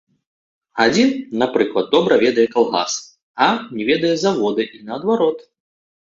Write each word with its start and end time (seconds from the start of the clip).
Адзін, 0.83 1.09
напрыклад, 1.41 1.85
добра 1.95 2.15
ведае 2.23 2.45
калгас, 2.55 2.93
а 3.47 3.49
не 3.81 3.85
ведае 3.91 4.15
завода, 4.23 4.61
і 4.79 4.81
наадварот. 4.89 5.45